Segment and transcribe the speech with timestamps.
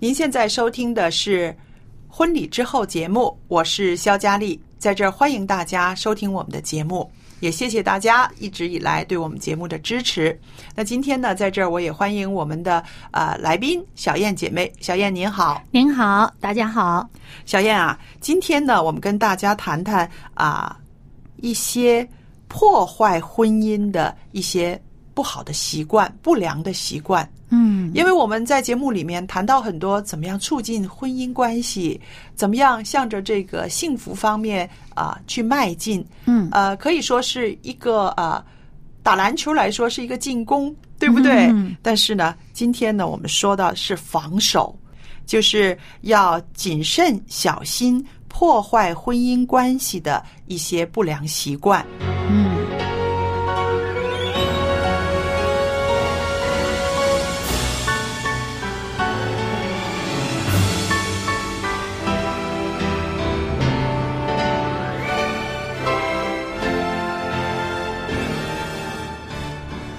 [0.00, 1.50] 您现在收听的是
[2.06, 7.10] 《婚礼之后》节目，我是肖佳丽，在这儿欢迎大家收听我们的节目，
[7.40, 10.38] 也谢谢大家一直以来对我们节目的支持。
[10.76, 17.04] 那今天呢，在这儿我也欢迎我们的呃来宾小燕姐妹，小燕您好，您好，大家好。
[17.44, 20.78] 小燕啊，今天呢，我们跟大家谈谈啊
[21.38, 22.08] 一些
[22.46, 24.80] 破坏婚姻的一些
[25.18, 27.28] 不好的习惯、不良的习惯。
[27.48, 32.00] 嗯，因为我们在节目里面谈到很多怎么样促进婚姻关系，
[32.36, 38.44] 怎么样向着这个幸福方面啊、去迈进，嗯呃，可以说是一个啊、
[39.02, 41.48] 打篮球来说是一个进攻，对不对？
[41.48, 44.78] 嗯但是呢，今天呢，我们说的是防守，
[45.26, 51.84] 就是要谨慎小心破坏婚姻关系的一些不良习惯。
[52.30, 52.57] 嗯，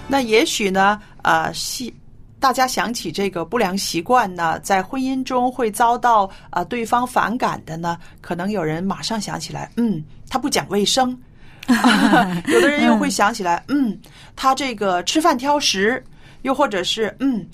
[0.09, 1.93] 那也许呢，呃，习
[2.39, 11.15] 大家想起这个不良习惯呢，在婚姻中会遭到呃对方反感的呢，可能有人马上想起来，嗯，他不讲卫生
[12.47, 13.95] 有的人又会想起来，嗯，
[14.35, 16.01] 他这个吃饭挑食；
[16.41, 17.47] 又或者是，嗯，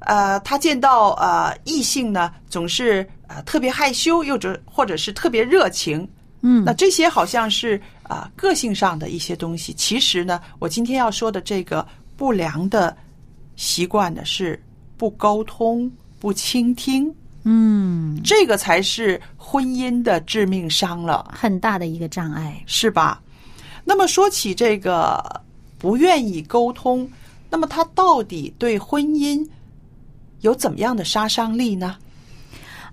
[0.00, 6.08] 呃，他见到呃异性呢，总是呃特别害羞，又者或者是特别热情。
[6.40, 9.72] 嗯那这些好像是啊、个性上的一些东西。
[9.74, 11.84] 其实呢，我今天要说的这个
[12.18, 12.94] 不良的
[13.54, 14.60] 习惯的，是
[14.96, 17.14] 不沟通、不倾听，
[17.44, 22.60] 嗯，这个才是婚姻的致命伤了，很大的一个障碍。
[22.66, 23.22] 是吧？
[23.84, 25.24] 那么说起这个
[25.78, 27.08] 不愿意沟通，
[27.48, 29.48] 那么他到底对婚姻
[30.40, 31.96] 有怎么样的杀伤力呢？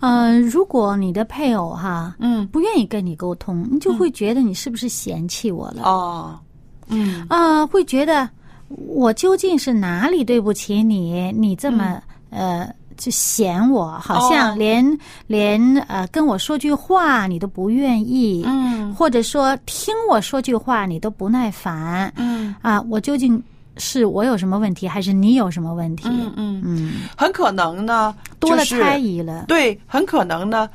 [0.01, 5.81] 嗯、如果你的配偶哈，嗯，不愿意跟你沟通，你就会觉得你是不是嫌弃我了？
[5.83, 6.39] 哦，
[6.87, 8.29] 嗯啊、会觉得
[8.67, 11.31] 我究竟是哪里对不起你？
[11.31, 12.67] 你这么、呃，
[12.97, 23.41] 就嫌我，好像哦连、连呃跟我说句话你都不愿意，嗯或者说听我说句话你都不耐烦嗯啊，我究竟
[23.77, 26.07] 是我有什么问题，还是你有什么问题？
[26.09, 29.45] 嗯嗯，嗯很可能呢，多了猜疑了。
[29.47, 30.69] 对，很可能呢，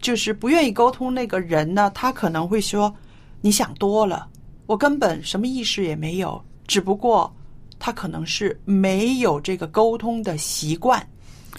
[0.00, 2.92] 就是不愿意沟通那个人呢，他可能会说
[3.42, 4.26] ：“你想多了，
[4.66, 7.32] 我根本什么意识也没有，只不过
[7.78, 11.04] 他可能是没有这个沟通的习惯。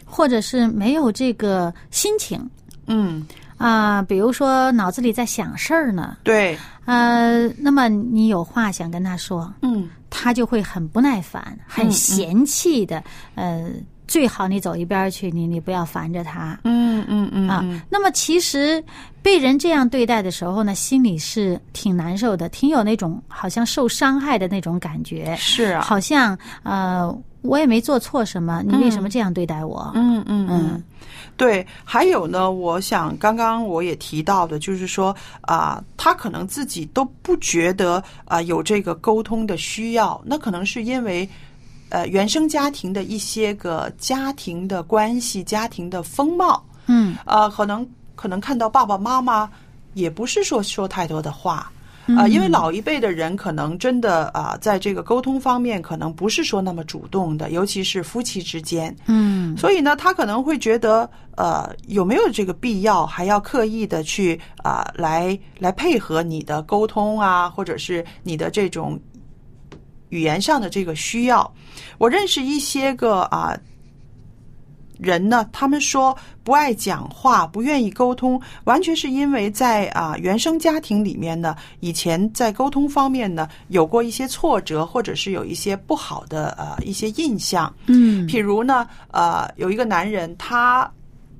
[0.06, 2.48] 或者是没有这个心情”
[2.88, 3.26] 嗯，
[3.58, 9.90] 啊、比如说脑子里在想事儿呢，对，呃，那么你有话想跟他说，嗯。
[10.16, 13.68] 他就会很不耐烦、很嫌弃的，呃，
[14.08, 16.60] 最好你走一边去，你你不要烦着他。
[16.64, 17.50] 嗯嗯嗯。
[17.50, 18.84] 啊，那么其实
[19.22, 29.92] 被人这样对待的时候呢，心里是挺难受的，挺有那种好像受伤害的那种感觉，是啊，好像呃，我也没做错什么，你为什么这样对待我？
[29.96, 30.72] 嗯嗯嗯。
[30.74, 30.84] 嗯，
[31.36, 41.28] 对，还有呢，我想刚刚我也提到的，就是说啊、他可能自己都不觉得啊、有这个沟通的需要，那可能是因为
[41.94, 49.48] 呃原生家庭的一些个家庭的关系、家庭的风貌，嗯呃，可能可能看到爸爸妈妈
[49.94, 51.72] 也不是说说太多的话。
[52.18, 58.94] 啊，因为老一辈的人可能真的啊，在这个沟通方面，可能不是说那么主动的，尤其是夫妻之间。
[59.08, 69.00] 嗯所以呢，他可能会觉得，呃，有没有这个必要，还要刻意的去啊、来来配合你的沟通啊，或者是你的这种
[70.14, 71.52] 语言上的这个需要。
[71.98, 73.58] 我认识一些个啊。
[75.00, 87.74] 人呢，他们说不爱讲话，不愿意沟通，完全是因为在啊原生家庭里面呢，以前在沟通方面呢有过一些挫折，或者是有一些不好的呃一些印象。
[87.88, 90.90] 嗯譬如呢，呃，有一个男人，他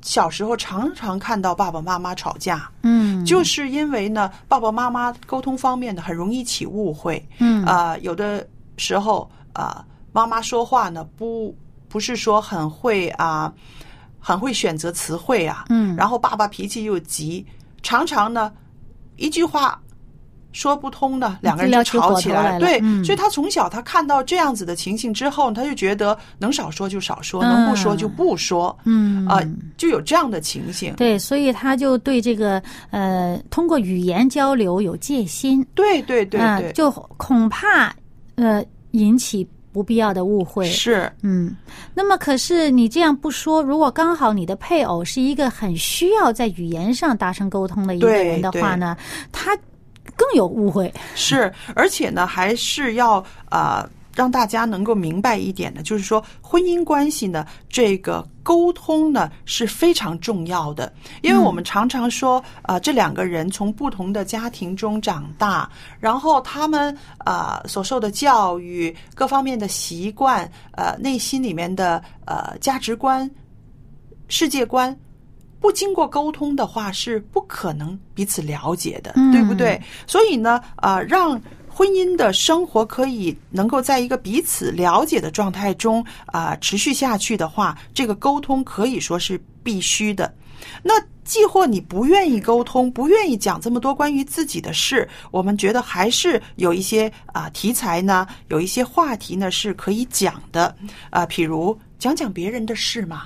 [0.02, 7.24] 小时候常常看到爸爸妈妈吵架，嗯就是因为呢，爸爸妈妈沟通方面呢很容易起误会。
[7.38, 8.46] 嗯啊、有的
[8.78, 11.56] 时候啊、妈妈说话呢不
[11.88, 13.54] 不是说很会啊、
[14.20, 17.46] 很会选择词汇啊，嗯然后爸爸脾气又急，
[17.82, 18.52] 常常呢
[19.18, 19.80] 一句话。
[20.56, 22.60] 说不通呢，两个人就吵起来。
[22.60, 28.78] 对，嗯所以他从小他看到这样子的情形之后，他就觉得能少说就少说，能不说就不说。
[28.84, 29.42] 嗯啊、
[29.78, 30.94] 就有这样的情形。
[30.94, 32.62] 对，所以他就对这个
[32.92, 37.92] 呃，通过语言交流有戒心，对对对啊对，就恐怕
[38.36, 40.66] 呃引起不必要的误会。
[40.66, 41.56] 是嗯，
[41.96, 48.96] 那么可是你这样不说，如果刚好你的配偶是一个很需要在语言上达成沟通的一个人的话呢，
[49.32, 49.58] 他
[50.16, 50.94] 更有误会。
[51.16, 53.18] 是，而且呢，还是要
[53.50, 65.70] 啊、呃让大家能够明白一点呢，就是说婚姻关系呢，这个沟通呢是非常重要的，因为我们常常说，啊、这两个人从不同的家庭中长大，
[66.00, 73.30] 然后他们啊、所受的教育、各方面的习惯，呃，内心里面的呃价值观、
[74.28, 74.96] 世界观。
[75.60, 79.82] 不经过沟通的话，是不可能彼此了解的，嗯对不对？
[80.06, 81.42] 所以呢，啊、让
[81.74, 90.32] 婚姻的生活可以能够在一个彼此了解的状态中啊、持续下去的话，这个沟通可以说是必须的。
[90.84, 90.94] 那
[91.26, 100.76] 既或你不愿意沟通，不愿意讲这么多关于自己的事，我们觉得还是有一些啊、题材呢，有一些话题呢是可以讲的
[101.10, 103.24] 啊、譬如讲讲别人的事嘛，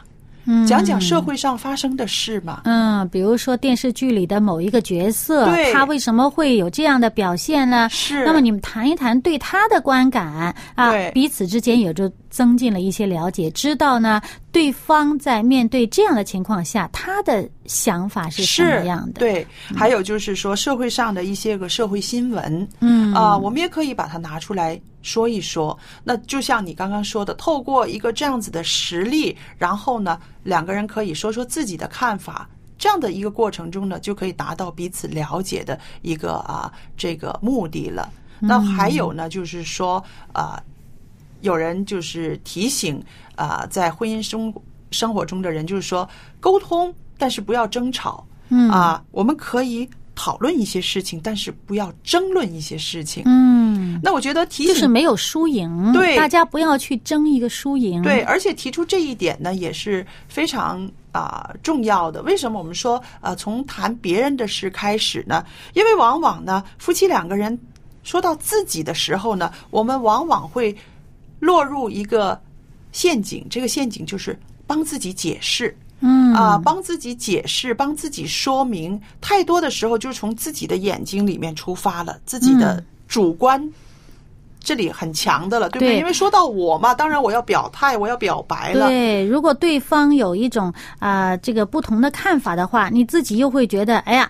[0.47, 2.61] 嗯讲讲社会上发生的事嘛。
[2.63, 7.87] 嗯，比如说电视剧里的某一个角色，他为什么会有这样的表现呢？
[7.91, 14.21] 是那么你们谈一谈对他的观感啊，彼此之间也就增进了一些了解，知道呢
[14.51, 19.45] 对方在面对这样的情况下，他的想法是什么样的？，对，
[19.75, 25.77] 还有就是说社会上的一些个社会新闻，嗯啊、我们也可以把它拿出来说一说。
[26.03, 32.49] 那就像你刚刚说的，透过一个这样子的实例，然后呢，两个人可以说说自己的看法。
[32.79, 38.11] 这样的一个过程中呢，就可以达到彼此了解的一个啊这个目的了。
[38.39, 40.61] 那还有呢，就是说啊、
[41.41, 43.03] 有人就是提醒
[43.35, 44.53] 啊、在婚姻生
[44.91, 46.07] 生活中的人，就是说
[46.39, 48.25] 沟通，但是不要争吵。
[48.49, 53.23] 嗯啊，我们可以讨论一些事情，但是不要争论一些事情。
[53.25, 62.21] 嗯，那我觉得提醒就是没有输赢，对大家不要去争一个输赢，对，，而且提出这一点呢，也是非常啊、重要的。
[62.21, 65.45] 为什么我们说呃从谈别人的事开始呢？
[65.73, 67.59] 因为往往呢，夫妻两个人
[68.03, 70.73] 说到自己的时候呢，我们往往会
[71.39, 72.39] 落入一个
[72.91, 75.75] 陷阱，这个陷阱就是帮自己解释。
[75.99, 83.67] 嗯啊，帮自己解释，帮自己说明，太多的时候就是从自己的眼睛里面出发了，自己的嗯主观。
[84.59, 85.93] 这里很强的了，对不对？
[85.95, 88.89] 对因为说到我嘛，当然我要表态，我要表白了。
[88.89, 94.29] 对，如果对方有一种啊、这个不同的看法的话，你自己又会觉得，哎呀，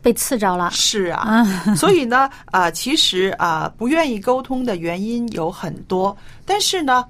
[0.00, 0.70] 被刺着了。
[0.70, 7.04] 是啊，啊， 所以呢，啊、其实啊、不愿意沟通的原因有很多，但是呢，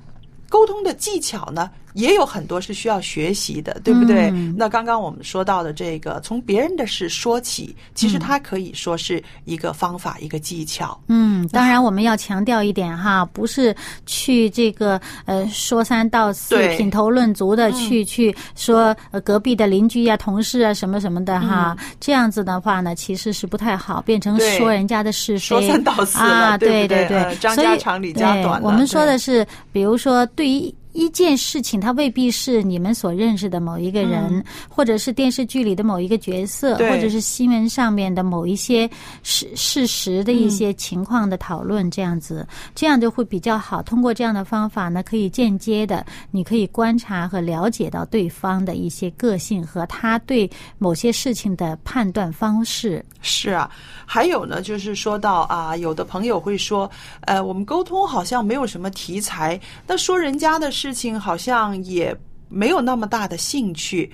[0.49, 4.31] 沟通的技巧呢，也有很多是需要学习的，对不对？
[4.31, 4.55] 嗯。
[4.57, 10.99] 那刚刚我们说到的这个，从别人的事说起，其实它可以说是一个方法，一个技巧。
[11.09, 13.75] 嗯，当然我们要强调一点哈，不是
[14.07, 27.07] 去这个呃说三道四、品头论足的去、去说呃隔壁的邻居呀、同事啊什么什么的哈，这样子的话呢，其实是不太好，变成说人家的是非，说三道四了啊，对不对？
[27.09, 38.89] 对呃张家长李家短我们说的是，比如说对于一件事情，它未必是你们所认识的某一个人，或者是电视剧里的某一个角色，或者是新闻上面的某一些
[39.23, 43.83] 事事实的一些情况的讨论，这样子，这样就会比较好。
[43.83, 53.05] 通过这样的方法呢，可以间接的，你可以观察和了解到对方的一些个性和他对某些事情的判断方式。
[53.21, 53.71] 是啊，
[54.05, 56.91] 还有呢，就是说到啊，有的朋友会说，
[57.23, 62.17] 呃，我们沟通好像没有什么题材，那说人家的事情好像也
[62.49, 64.11] 没有那么大的兴趣。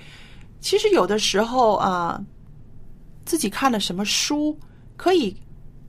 [0.61, 2.21] 其实有的时候啊，
[3.25, 4.55] 自己看了什么书，
[4.95, 5.35] 可以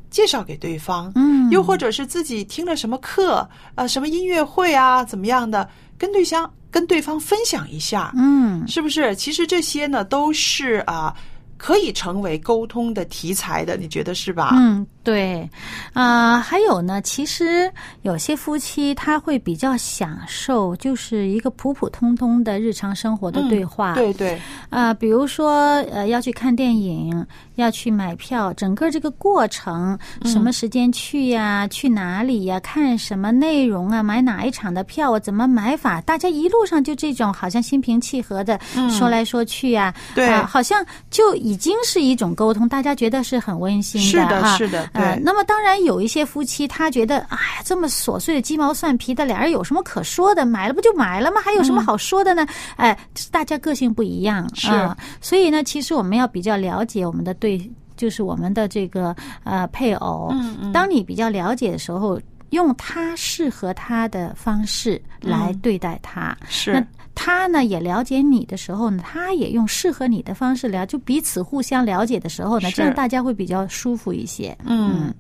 [0.09, 5.69] 介绍给对方，嗯又或者是自己听了什么课，啊，什么音乐会啊，怎么样的，
[5.99, 9.15] 跟对象跟对方分享一下，嗯是不是？
[9.15, 11.15] 其实这些呢，都是啊，
[11.59, 14.55] 可以成为沟通的题材的，你觉得是吧？
[14.55, 15.50] 嗯，对，
[15.93, 17.69] 啊、还有呢，其实
[18.02, 23.95] 有些夫妻他会比较享受，就是一个普普通通的日常生活的对话。
[23.95, 27.26] 对对，啊、比如说呃，要去看电影，
[27.57, 31.67] 要去买票，整个这个过程，什么时间去呀？
[31.67, 32.61] 去哪里呀？
[32.61, 34.00] 看什么内容啊？
[34.05, 35.19] 买哪一场的票啊？
[35.19, 36.00] 怎么买法？
[36.02, 38.61] 大家一路上就这种好像心平气和的
[38.97, 50.45] 说来说去呀、对啊好像就已经是一种沟通，大家觉得是很温馨是的啊是的呃那么当然有一些夫妻，他觉得，哎呀，这么琐碎的鸡毛蒜皮的，俩人有什么可说的？
[50.45, 51.40] 买了不就买了吗？
[51.40, 52.47] 还有什么好说的呢？
[52.76, 52.97] 哎，
[53.30, 59.14] 大家个性不一样是啊，所以呢，其实我们要比较了解我们的对，就是我们的这个
[59.45, 60.28] 呃配偶。
[60.33, 66.37] 嗯嗯当你比较了解的时候，用他适合他的方式来对待他。
[66.40, 74.57] 那是他呢也了解你的时候呢，他也用适合你的方式聊，就彼此互相了解的时候呢，这样大家会比较舒服一些。
[74.64, 75.12] 嗯。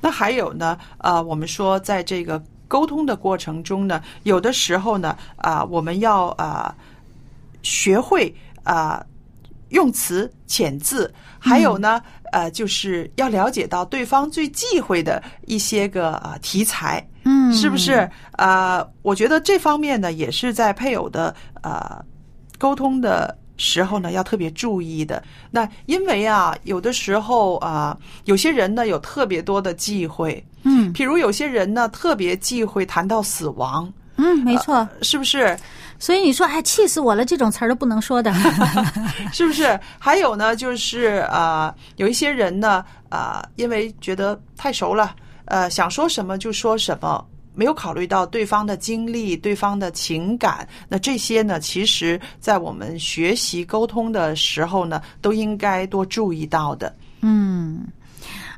[0.00, 6.74] 那还有呢，呃，我们说在这个沟通的过程中呢，有的时候呢，啊、我们要啊、
[7.62, 8.32] 学会
[8.62, 9.04] 啊、
[9.70, 12.00] 用词遣字，还有呢，
[12.32, 17.04] 呃，就是要了解到对方最忌讳的一些个啊、题材。
[17.30, 18.10] 嗯，是不是？
[18.38, 21.32] 呃，我觉得这方面呢，也是在配偶的
[21.62, 22.04] 呃
[22.58, 25.22] 沟通的时候呢，要特别注意的。
[25.50, 34.88] 那因为啊，有的时候啊、有些人呢有特别多的忌讳，嗯譬如有些人呢特别忌讳谈到死亡，嗯，没错。
[35.02, 35.56] 是不是？
[35.98, 38.32] 所以你说，哎，气死我了，这种词儿都不能说的。
[39.32, 39.78] 是不是？
[39.98, 45.14] 还有呢，就是呃，有一些人呢，呃，因为觉得太熟了，
[45.50, 47.26] 呃，想说什么就说什么，
[47.56, 50.66] 没有考虑到对方的经历、对方的情感。
[50.88, 56.94] 那这些呢，其实在我们学习沟通的时候呢，都应该多注意到的。
[57.22, 57.84] 嗯，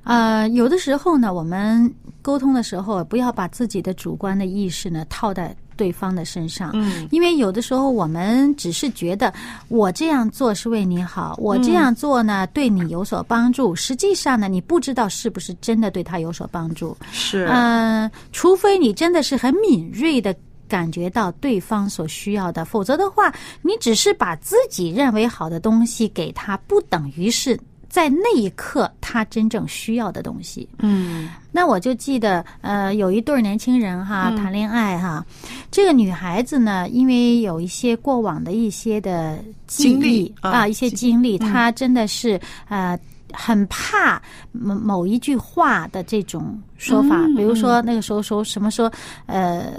[0.05, 6.71] 呃，有的时候呢，我们沟通的时候，不要把自己的主观的意识呢套在对方的身上。
[6.75, 9.33] 嗯，因为有的时候我们只是觉得
[9.69, 16.97] 我这样做是为你好，我这样做呢对你有所帮助，实际上呢，你不知道是不是真的对他有所帮助。
[17.11, 20.35] 是，嗯、除非你真的是很敏锐的。
[20.69, 27.61] 感觉到对方所需要的，否则的话，你只是把自己认为好的东西给他，不等于是
[27.93, 30.67] 在那一刻他真正需要的东西。
[30.79, 31.29] 嗯。
[31.53, 34.37] 那我就记得，呃，有一对儿年轻人哈，嗯。
[34.37, 35.23] 谈恋爱哈，
[35.71, 41.53] 这个女孩子呢，因为有一些过往的一些的经历啊啊，一些经历，嗯。
[41.53, 42.99] 她真的是呃。
[43.35, 44.21] 很怕
[44.53, 48.93] 某某一句话的这种说法，嗯比如说那个时候说什么说
[49.25, 49.73] 呃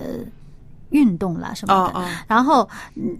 [0.90, 3.16] 运动了什么的，然后嗯，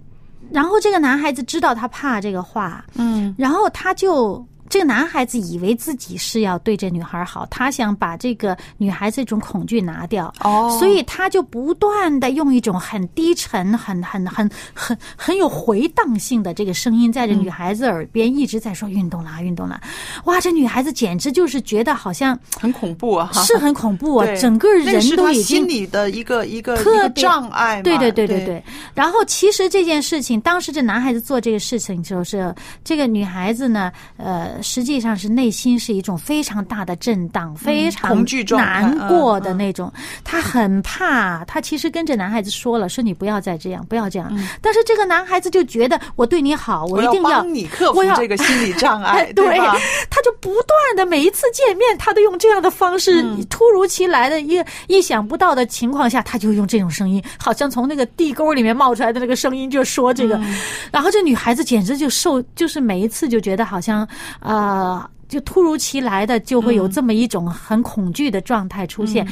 [0.50, 3.32] 然后这个男孩子知道他怕这个话，嗯。
[3.38, 19.80] 然后他就这个男孩子以为自己是要对这女孩好，他想把这个女孩子这种恐惧拿掉，哦，所以他就不断的用一种很低沉、很很很很很有回荡性的这个声音，在这女孩子耳边一直在说运动啦，运动啦。
[20.24, 27.80] 哇，这女孩子简直就是觉得好像很恐怖啊，哈是很恐怖啊，整个人都已经心理的一个一个特障碍。
[27.82, 28.64] 对对对对对对。
[28.92, 32.52] 然后其实这件事情，当时这男孩子做这个事情就是，
[32.82, 39.92] 这个女孩子呢，呃，实际上是内心是一种非常大的震荡，非常恐惧难过的那种。
[40.24, 44.32] 她很怕，她其实跟这男孩子说了，说你不要再这样，不要这样。
[44.60, 49.76] 但是这个男孩子就觉得我对你好，嗯我一定要帮你克服我要这个心理障碍哎，， 对吧？，
[50.08, 53.42] 他就不断的每一次见面，他都用这样的方式，嗯。
[53.48, 60.54] 突如其来的一个意想不到的情况下，他就用这种声音，好像从那个地沟里面冒出来的那个声音，就说这个，嗯。
[60.92, 64.06] 然后这女孩子简直就受，就是每一次就觉得好像
[64.40, 65.02] 呃。
[65.26, 69.26] 就突如其来的就会有这么一种很恐惧的状态出现，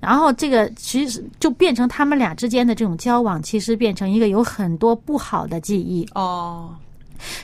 [0.00, 6.08] 然后这个其实就变成他们俩之间的这种交往，其实变成一个有很多不好的记忆。
[6.14, 6.74] 哦，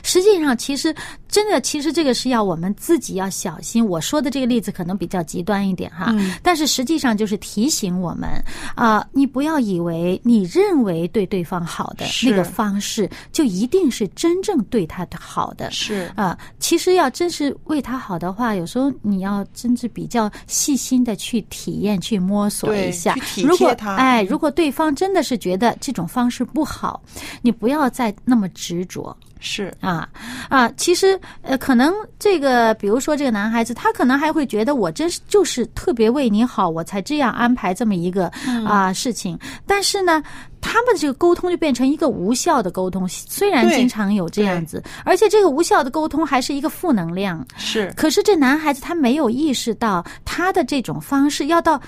[0.03, 0.93] 实际上，其实
[1.27, 3.85] 真的，其实这个是要我们自己要小心。
[3.85, 8.29] 我说的这个例子可能比较极端一点哈，嗯但是实际上就是提醒我们
[8.75, 15.69] 啊、你不要以为你认为对对方好的那个方式，就一定是真正对他的好的。
[15.71, 27.01] 是啊、其实要真是为他好的话，有时候你要真是比较细心的去体验、去摸索一下如果哎，嗯如果对方真的是觉得这种方式不好，
[27.41, 29.15] 你不要再那么执着。
[29.43, 30.07] 是，啊
[30.49, 39.37] 啊，其实呃，可能这个，比如说这个男孩子，他可能还会觉得我真是就是特别为你好，我才这样安排这么一个嗯啊、事情。
[39.65, 40.21] 但是呢，
[40.61, 47.43] 他们的这个沟通就变成一个无效的沟通，虽然经常有这样子，而且这个无效的沟通还是一个负能量。
[47.57, 51.81] 是可是这男孩子他没有意识到他的这种方式要到。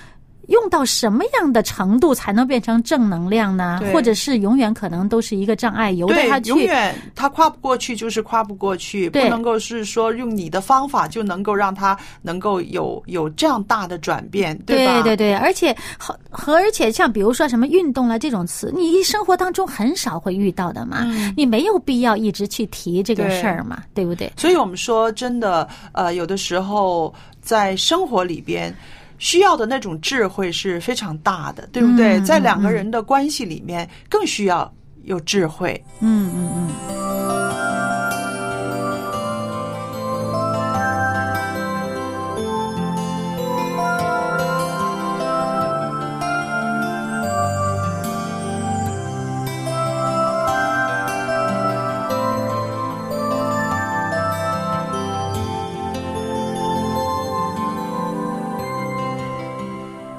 [0.48, 3.78] 用到什么样的程度才能变成正能量呢？
[3.80, 15.02] 对或者是永远可能都是一个障碍，由着对他，去永远他跨不过去就是跨不过去，不能够是说用你的方法就能够让他能够有有这样大的转变，对吧？
[15.02, 21.04] 对对，而且和和而且像比如说什么运动了这种词，你生活当中很少会遇到的嘛，
[21.36, 24.32] 你没有必要一直去提这个事儿嘛，对不对？
[24.36, 28.74] 所以我们说，真的，呃，有的时候在生活里边。
[29.18, 32.18] 需要的那种智慧是非常大的，对不对？
[32.18, 34.72] 嗯在两个人的关系里面，更需要
[35.04, 35.82] 有智慧。
[36.00, 37.03] 嗯嗯嗯。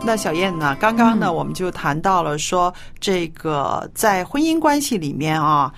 [0.05, 0.77] 那小燕呢？
[0.79, 5.73] 刚刚嗯呢，我们就谈到了说，这个在婚姻关系里面啊，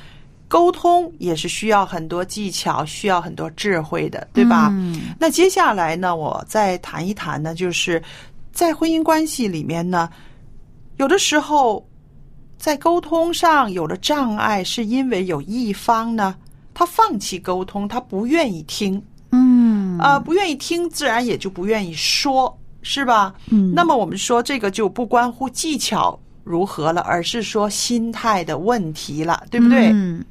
[0.49, 4.67] 沟通也是需要很多技巧，需要很多智慧的，对吧？
[4.73, 8.03] 嗯那接下来呢，我再谈一谈呢，就是
[8.51, 10.09] 在婚姻关系里面呢，
[10.97, 11.87] 有的时候
[12.57, 16.35] 在沟通上有了障碍，是因为有一方呢，
[16.73, 19.01] 他放弃沟通，他不愿意听，
[19.31, 22.55] 嗯啊、不愿意听，自然也就不愿意说，
[22.87, 23.35] 是吧？
[23.51, 29.89] 嗯那么我们说这个就不关乎技巧如何了，而是说心态的问题了，对不对？
[29.91, 30.23] 嗯，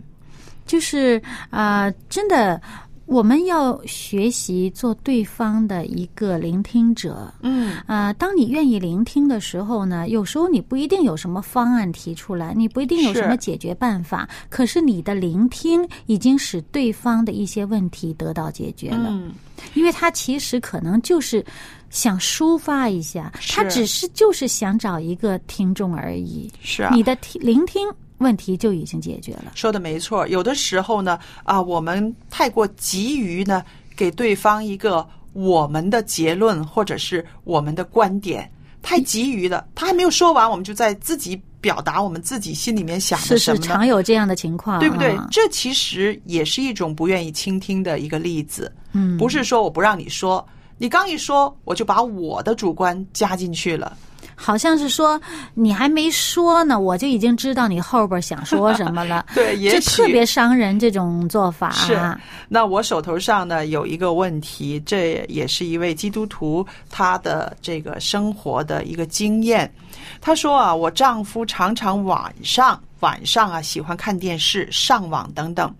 [0.64, 2.60] 就是啊、呃真的，
[3.04, 7.32] 我们要学习做对方的一个聆听者。
[7.42, 19.10] 嗯啊、当你愿意聆听的时候呢，有时候你不一定有什么方案提出来，你不一定有什么解决办法，可是你的聆听已经使对方的一些问题得到解决了。
[19.10, 19.32] 嗯，
[19.74, 21.44] 因为他其实可能就是
[21.90, 26.50] 想抒发一下，他只是就是想找一个听众而已。
[26.62, 26.90] 是啊。
[26.92, 29.52] 你的听聆听问题就已经解决了。
[29.54, 33.62] 说的没错，有的时候呢，啊，我们太过急于呢，
[33.94, 38.50] 给对方一个我们的结论或者是我们的观点，
[38.82, 43.66] 太急于了，他还没有说完，我们就在自己表达我们自己心里面想的是是，什么呢？
[43.66, 45.28] 常有这样的情况，对不对啊？
[45.30, 48.72] 这其实也是一种不愿意倾听的一个例子。
[48.92, 50.46] 嗯，不是说我不让你说，
[50.78, 53.96] 你刚一说，我就把我的主观加进去了。
[54.38, 55.18] 好像是说
[55.54, 59.24] 你还没说呢，我就已经知道你后边想说什么了。
[59.34, 61.70] 对，也特别伤人这种做法。
[61.70, 61.98] 是，
[62.46, 69.72] 那我手头上呢有一个问题，这也是一位基督徒他的这个生活的一个经验。
[70.20, 75.74] 他说啊，我丈夫常常晚上晚上啊喜欢看电视、上网等等，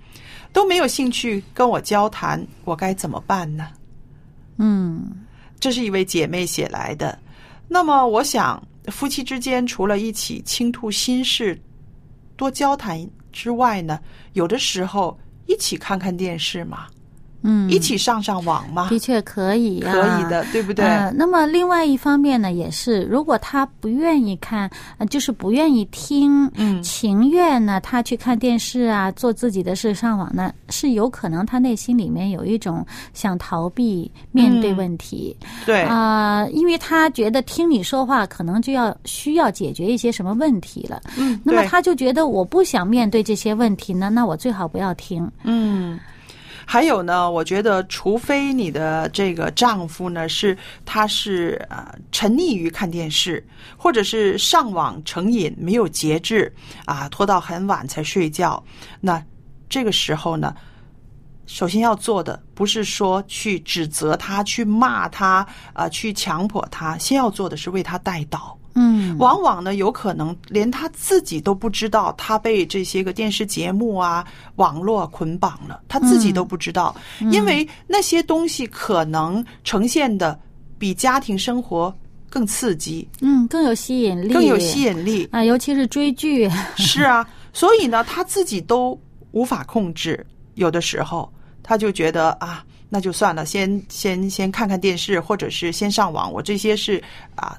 [0.54, 3.68] 都没有兴趣跟我交谈，我该怎么办呢？
[4.58, 5.10] 嗯
[5.58, 7.18] 这是一位姐妹写来的。
[7.68, 11.60] 那么，我想夫妻之间除了一起倾吐心事、
[12.36, 13.98] 多交谈之外呢，
[14.34, 16.86] 有的时候一起看看电视嘛，
[17.46, 20.84] 嗯，一起上上网嘛，的确可以、啊，可以的，对不对？
[20.84, 26.82] 呃，那么另外一方面呢，也是如果他不愿意看，呃，就是不愿意听，嗯。
[26.82, 35.36] 情愿呢，他去看电视啊，做自己的事，上网呢，是有可能他内心里面有一种想逃避面对嗯问题。
[35.64, 45.98] 对，啊、因为他觉得听你说话可能就要需要解决一些什么问题了，嗯，那么他就觉得我不想面对这些问题呢，那我最好不要听，嗯。
[46.68, 53.42] 还有呢，我觉得，除非你的这个丈夫呢是他是呃沉溺于看电视，
[53.76, 56.52] 或者是上网成瘾，没有节制
[56.84, 58.62] 啊，拖到很晚才睡觉，
[59.00, 59.24] 那
[59.68, 60.52] 这个时候呢，
[61.46, 68.52] 首先要做的不是说去指责他、去骂他、啊、去强迫他，先要做的是为他带祷。
[68.76, 74.24] 嗯，往往呢，有可能连他自己都不知道，他被这些个电视节目啊、
[74.56, 76.94] 网络捆绑了，他自己都不知道，
[77.32, 80.38] 因为那些东西可能呈现的
[80.78, 81.92] 比家庭生活
[82.30, 85.26] 更刺激、嗯，更有吸引力，更有吸引力。
[85.32, 88.96] 啊，尤其是追剧，是啊，所以呢，他自己都
[89.32, 91.28] 无法控制，有的时候。
[91.68, 97.02] 他就觉得啊，那就算了，先先先看看电视，或者是先上网，我这些是
[97.34, 97.58] 啊。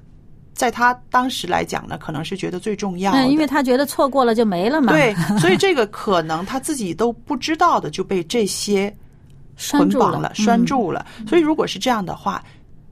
[0.57, 4.91] 在他当时来讲呢，可能是觉得最重要的，嗯，因为他觉得错过了就没了嘛。
[4.91, 8.93] 对， 所以这个可能他自己都不知道的，就被这些
[9.71, 11.05] 捆绑了、嗯拴住了。
[11.27, 12.43] 所以如果是这样的话，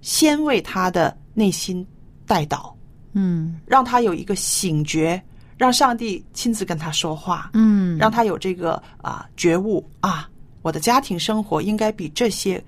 [0.02, 1.86] 先为他的内心
[2.28, 2.74] 带导，
[3.14, 5.20] 嗯让他有一个醒觉，
[5.58, 10.30] 让上帝亲自跟他说话，嗯，让他有这个啊觉悟啊，
[10.62, 12.64] 我的家庭生活应该比这些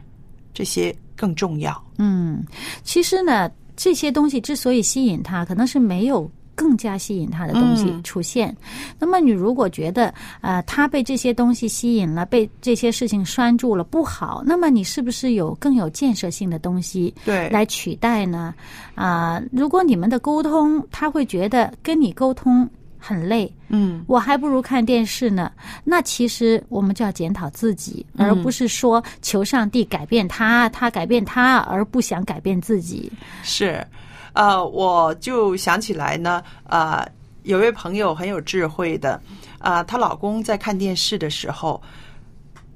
[0.55, 1.79] 这些更重要。
[1.99, 2.43] 嗯，
[2.83, 8.53] 其实呢，这些东西之所以吸引他，可能是没有更加吸引他的东西嗯出现。
[8.97, 10.11] 那么，你如果觉得
[10.41, 18.55] 呃他被这些东西吸引了，被这些事情拴住了不好，那么你是不是有更有建设性的东西对，来取代呢？
[18.95, 25.51] 啊、如果你们的沟通，他会觉得跟你沟通很累，嗯我还不如看电视呢。
[25.83, 33.11] 那其实我们就要检讨自己，而不是说求上帝改变他，他改变他，而不想改变自己。
[33.43, 33.85] 是，
[34.33, 37.07] 呃，我就想起来呢，呃，
[37.43, 39.21] 有位朋友很有智慧的，
[39.59, 41.81] 啊、她老公在看电视的时候，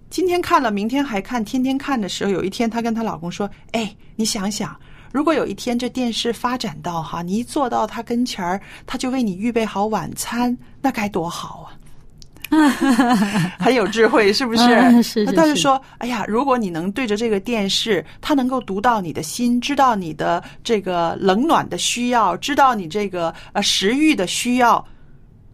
[0.09, 4.75] 今天看了，明天还看，天天看的时候，有一天她跟她老公说：“哎，你想想。”
[5.11, 11.77] 如果有一天这电视发展到哈，你一坐到他跟前儿，他就为你预备好晚餐，那该多好啊！
[13.57, 14.63] 很有智慧，是不是？
[14.63, 24.85] 嗯是是那他就说，哎呀，如果你能对着这个电视，他能够读到你的心，知道你的这个冷暖的需要，知道你这个呃食欲的需要，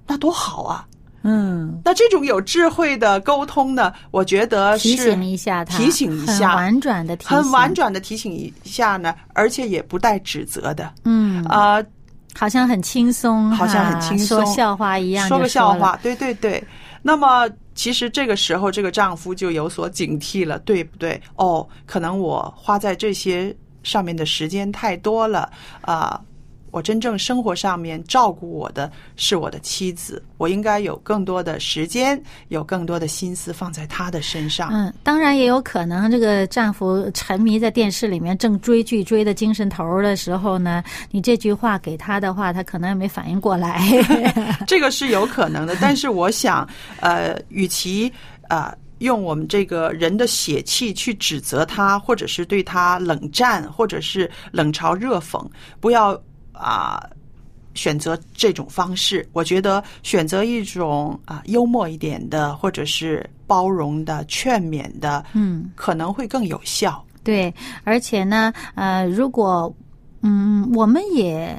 [0.08, 0.88] 那多好啊！
[1.30, 7.74] 嗯，那这种有智慧的沟通呢，我觉得是提醒一下他，提醒一下很婉转的提醒，很婉。
[7.74, 10.90] 转的提醒一下呢，而且也不带指责的。
[11.04, 11.84] 嗯，啊、
[12.34, 15.74] 好像很轻松，好像很轻松说笑话一样，说个笑。
[15.74, 16.64] 话，对对对。
[17.02, 21.22] 那么其实这个时候，这个丈夫就有所警惕了，对不对？
[21.36, 25.50] 哦，可能我花在这些上面的时间太多了
[25.82, 26.20] 啊、
[26.78, 34.70] 我真正生活上面照顾我的是我的妻子，我应该有更多的时间，有更多的心思放在她的身上。
[34.72, 43.82] 嗯，当然也有可能，这个丈夫沉迷在电视里面，正追剧追的精神头儿的时候呢，你这句话给他的话，他可能也没反应过来。
[44.68, 48.14] 这个是有可能的，但是我想，呃，与其
[48.50, 55.44] 呃用我们这个人的血气去指责他，或者是对他冷战，或者是冷嘲热讽，
[55.80, 56.20] 不要
[56.60, 57.02] 啊、
[57.74, 59.28] 选择这种方式。
[59.34, 67.04] 我觉得选择一种啊、幽默一点的，或者是包容的、劝勉的，嗯，可能会更有效。
[67.24, 69.74] 对，而且呢，呃，如果
[70.22, 71.56] 嗯，我们也。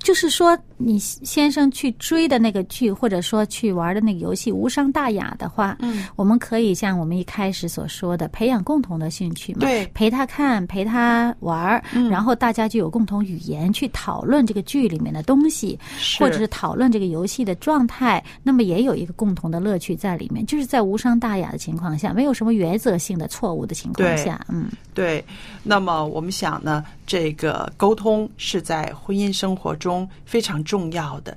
[0.00, 9.84] 就是说，你先生去追的那个剧，或者说去玩的那个游戏无伤大雅的话，嗯，我们可以像我们一开始所说的，培养共同的兴趣嘛，对。
[9.94, 12.08] 陪他看，陪他玩儿，嗯。
[12.08, 16.22] 然后大家就有共同语言去讨论这个剧里面的东西，是。
[16.22, 25.24] 或者是讨论这个游戏的状态，那么也有一个共同的乐趣在里面，就是在无伤大雅的情况下，没有什么原则性的错误的情况下，嗯对，
[25.62, 31.36] 那么我们想呢，这个沟通是在婚姻生活中非常重要的，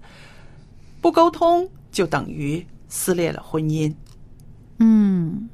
[1.00, 3.92] 不沟通就等于撕裂了婚姻。
[4.80, 5.48] 嗯，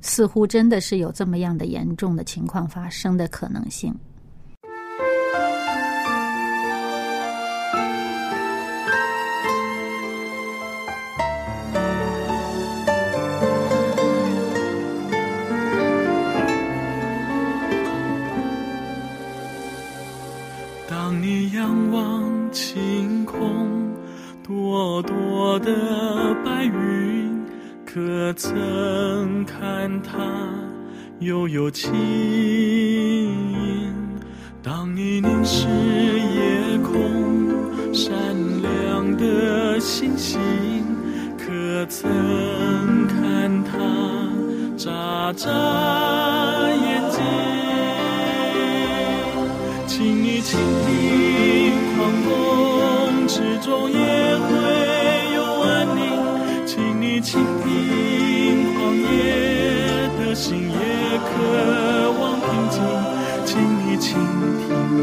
[0.00, 3.92] 似乎真的是有这么样的严重的情况发生的可能性。
[31.20, 33.34] 悠悠轻盈？
[34.62, 38.14] 当你凝视夜空，闪
[38.60, 40.38] 亮的星星，
[41.38, 43.72] 可曾看它
[44.76, 45.48] 眨眨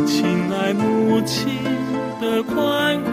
[0.07, 1.63] 亲爱母亲
[2.19, 3.12] 的宽广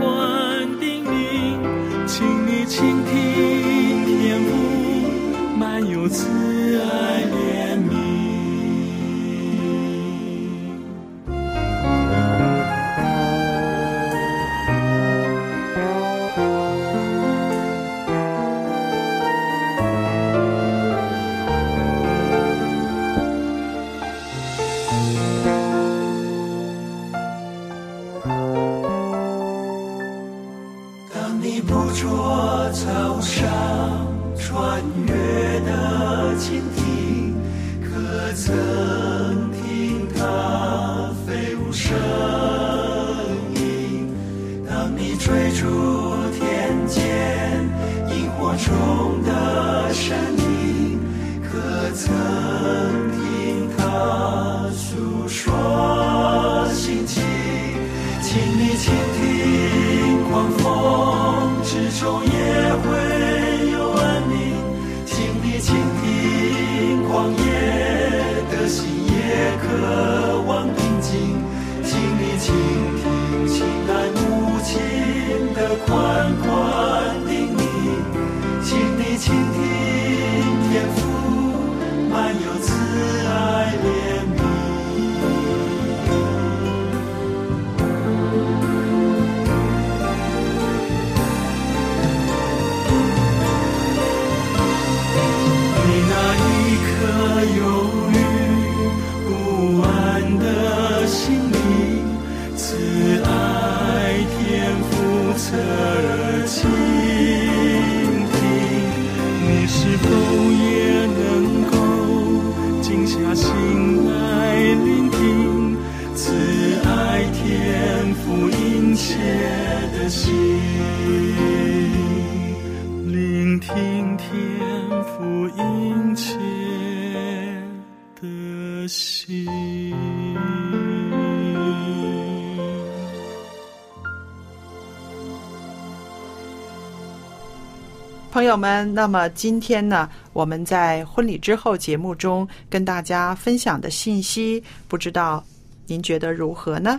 [138.41, 145.45] 朋友们，那么今天呢，我们在婚礼之后节目中跟大家分享的信息，不知道
[145.87, 146.99] 您觉得如何呢？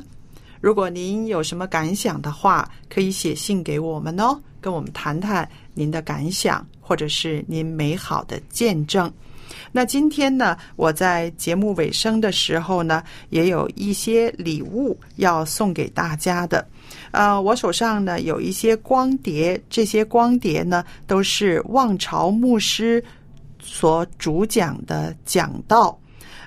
[0.60, 9.12] 如果您有什么感想的话，可以写信给我们哦，跟我们谈谈您的感想，或者是您美好的见证。
[9.72, 16.68] 那今天呢，我在节目尾声的时候呢，也有一些礼物要送给大家的。
[17.12, 23.04] 呃，我手上呢有一些光碟，这些光碟呢都是望潮牧师
[23.62, 25.98] 所主讲的讲道。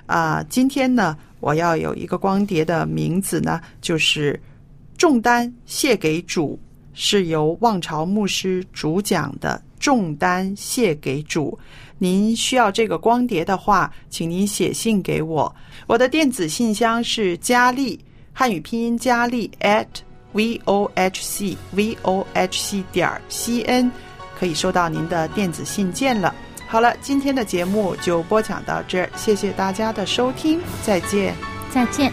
[0.05, 4.39] 啊、今天呢，我要有一个光碟的名字呢，就是
[4.99, 6.59] “重担卸给主”，
[6.93, 11.55] 是由望潮牧师主讲的“重担卸给主”。
[11.99, 15.55] 您需要这个光碟的话，请您写信给我。
[15.85, 17.99] 我的电子信箱是佳丽
[18.33, 19.85] 汉语拼音佳丽 at
[20.33, 23.91] v o h c v o h c 点 c n，
[24.39, 26.33] 可以收到您的电子信件了。
[26.67, 31.35] 好了，今天的节目就播讲到这儿，谢谢大家的收听，再见。
[31.71, 32.11] 再见。